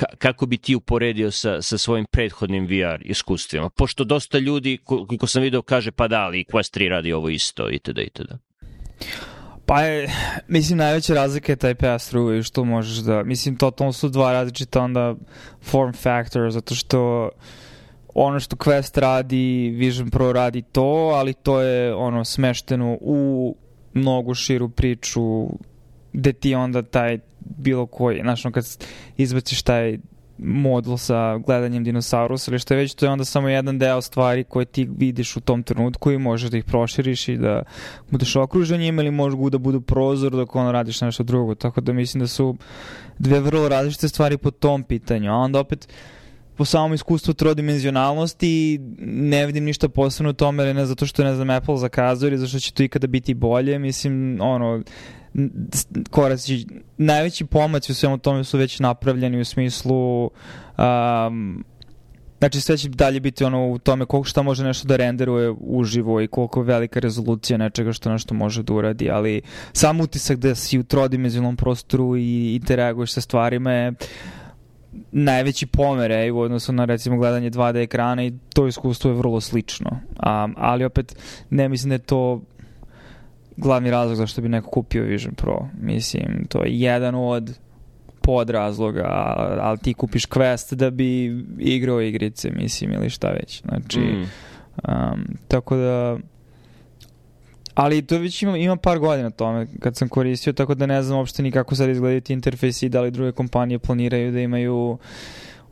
[0.01, 3.71] ka, kako bi ti uporedio sa, sa svojim prethodnim VR iskustvima?
[3.71, 7.71] Pošto dosta ljudi, koliko sam video, kaže pa da, ali Quest 3 radi ovo isto,
[7.71, 7.99] itd.
[7.99, 8.33] itd.
[9.67, 10.11] Pa je,
[10.49, 14.83] mislim, najveća razlika je taj pass-through i što možeš da, mislim, totalno su dva različita
[14.83, 15.15] onda
[15.63, 17.31] form factor, zato što
[18.15, 23.57] ono što Quest radi, Vision Pro radi to, ali to je ono smešteno u
[23.95, 25.47] mnogo širu priču
[26.13, 28.65] gde ti onda taj bilo koji, znaš, kad
[29.17, 29.99] izbaciš taj
[30.43, 34.45] modul sa gledanjem dinosaurusa ili što je već, to je onda samo jedan deo stvari
[34.45, 37.63] koje ti vidiš u tom trenutku i možeš da ih proširiš i da
[38.11, 41.55] budeš okružen njima ili možeš da budu prozor dok ono radiš nešto drugo.
[41.55, 42.57] Tako da mislim da su
[43.19, 45.33] dve vrlo različite stvari po tom pitanju.
[45.33, 45.89] A onda opet
[46.57, 51.51] po samom iskustvu trodimenzionalnosti ne vidim ništa posebno u tome, ne zato što ne znam
[51.51, 53.79] Apple zakazao ili zato što će to ikada biti bolje.
[53.79, 54.83] Mislim, ono,
[56.11, 56.67] koraci,
[56.97, 60.25] najveći pomaci u svemu tome su već napravljeni u smislu
[60.79, 61.65] um,
[62.41, 66.21] Znači sve će dalje biti ono u tome koliko šta može nešto da renderuje uživo
[66.21, 70.79] i koliko velika rezolucija nečega što nešto može da uradi, ali sam utisak da si
[70.79, 73.93] u trodimenzionalnom prostoru i interaguješ sa stvarima je
[75.13, 79.91] najveći pomere u odnosu na recimo gledanje 2D ekrana i to iskustvo je vrlo slično.
[79.91, 81.17] Um, ali opet
[81.51, 82.41] ne mislim da je to
[83.61, 85.69] glavni razlog zašto bi neko kupio Vision Pro.
[85.81, 87.59] Mislim, to je jedan od
[88.23, 89.05] podrazloga,
[89.61, 91.27] ali ti kupiš Quest da bi
[91.59, 93.63] igrao igrice, mislim, ili šta već.
[93.63, 94.27] Znači, mm.
[94.89, 96.19] um, tako da...
[97.75, 101.19] Ali to već ima, ima par godina tome kad sam koristio, tako da ne znam
[101.19, 104.99] uopšte ni kako sad izgledaju ti interfejsi i da li druge kompanije planiraju da imaju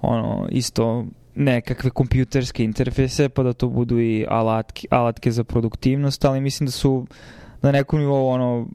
[0.00, 6.40] ono, isto nekakve kompjuterske interfejse, pa da to budu i alatke, alatke za produktivnost, ali
[6.40, 7.06] mislim da su
[7.62, 8.66] na nekom nivou ono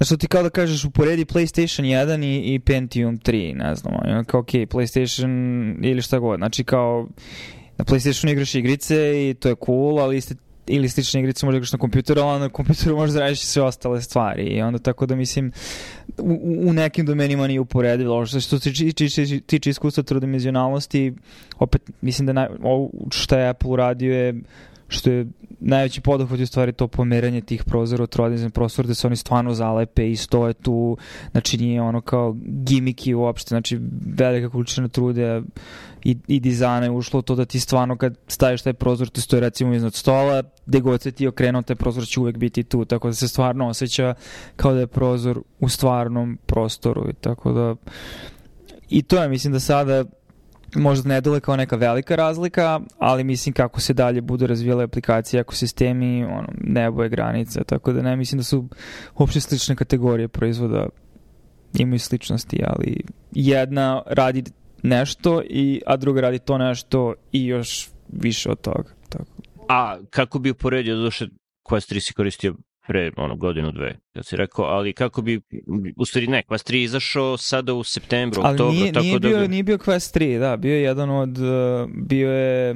[0.00, 4.24] Znači ti kao da kažeš uporedi PlayStation 1 i, i Pentium 3, ne znam, ono,
[4.24, 7.08] kao ok, PlayStation ili šta god, znači kao
[7.78, 8.96] na PlayStationu igraš igrice
[9.30, 10.34] i to je cool, ali iste,
[10.66, 14.02] ili slične igrice možeš igraš na kompjuteru, ali na kompjuteru možeš da radiš sve ostale
[14.02, 14.42] stvari.
[14.42, 15.52] I onda tako da mislim
[16.18, 21.14] u, u nekim domenima nije uporedivo, što se tiče, tiče iskustva trodimenzionalnosti,
[21.58, 24.34] opet mislim da naj, ovo što je Apple uradio je
[24.90, 25.26] što je
[25.60, 29.54] najveći poduhvat u stvari to pomeranje tih prozora od trodizem prostor da se oni stvarno
[29.54, 30.96] zalepe i stoje tu,
[31.30, 33.80] znači nije ono kao gimiki uopšte, znači
[34.16, 35.42] velika količina trude
[36.04, 39.40] i, i dizajna je ušlo to da ti stvarno kad staviš taj prozor ti stoji
[39.40, 43.08] recimo iznad stola, gde god se ti okrenuo taj prozor će uvek biti tu, tako
[43.08, 44.14] da se stvarno osjeća
[44.56, 47.74] kao da je prozor u stvarnom prostoru tako da
[48.88, 50.04] i to je mislim da sada
[50.74, 55.40] možda ne dole kao neka velika razlika, ali mislim kako se dalje budu razvijale aplikacije,
[55.40, 58.68] ekosistemi, ono, nebo je granica, tako da ne mislim da su
[59.18, 60.88] uopšte slične kategorije proizvoda
[61.78, 63.02] imaju sličnosti, ali
[63.32, 64.44] jedna radi
[64.82, 68.90] nešto, i, a druga radi to nešto i još više od toga.
[69.08, 69.24] Tako.
[69.68, 71.26] A kako bi uporedio, doduše
[71.68, 72.54] Quest 3 si koristio
[72.90, 75.40] pre ono, godinu, dve, kad si rekao, ali kako bi,
[75.96, 79.28] u stvari ne, Quest 3 izašao sada u septembru, ali oktobru, nije, tako nije da...
[79.28, 82.70] Bio, nije bio Quest 3, da, bio je jedan od, uh, bio je...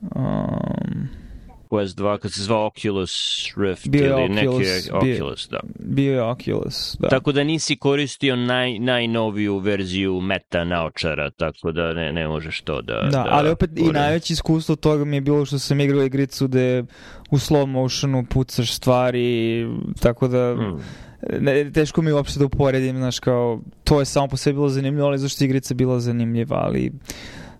[0.00, 1.08] Um,
[1.74, 3.12] Quest 2 kad se zvao Oculus
[3.56, 5.60] Rift bio ili Oculus, neki Oculus, bio, da.
[5.78, 7.08] Bio je Oculus, da.
[7.08, 12.82] Tako da nisi koristio naj, najnoviju verziju meta naočara, tako da ne, ne možeš to
[12.82, 12.94] da...
[12.94, 16.48] Da, da ali opet i najveće iskustvo toga mi je bilo što sam igrao igricu
[16.48, 16.84] gde
[17.30, 19.66] u slow motionu pucaš stvari,
[20.00, 20.54] tako da...
[20.54, 20.80] Mm.
[21.40, 25.06] Ne, teško mi uopšte da uporedim, znaš, kao, to je samo po sebi bilo zanimljivo,
[25.06, 26.92] ali zašto igrica bila zanimljiva, ali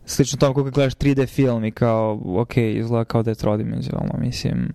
[0.06, 4.72] slično tome kako gledaš 3D film i kao, ok, izgleda kao da je trodimenzionalno, mislim.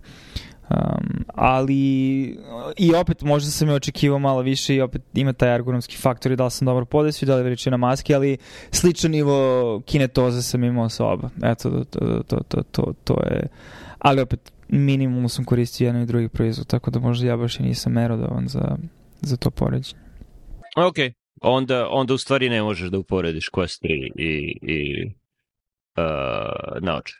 [0.69, 1.77] Um, ali
[2.77, 6.35] i opet možda sam je očekivao malo više i opet ima taj ergonomski faktor i
[6.35, 8.37] da li sam dobro podesio, da li veličina maske, ali
[8.71, 11.29] sličan nivo kinetoze sam imao sa oba.
[11.43, 13.47] Eto, to, to, to, to, to, to je...
[13.99, 17.63] Ali opet, minimum sam koristio jedan i drugi proizvod, tako da možda ja baš i
[17.63, 18.77] nisam merodovan za,
[19.21, 20.01] za to poređenje.
[20.77, 20.95] Ok,
[21.41, 25.11] onda, onda u stvari ne možeš da uporediš Quest 3 i, i
[25.97, 27.13] uh, naoče.